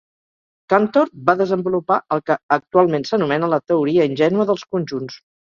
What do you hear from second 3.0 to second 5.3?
s'anomena la teoria ingènua dels conjunts.